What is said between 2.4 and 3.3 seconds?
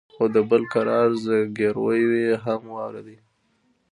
هم واورېدل.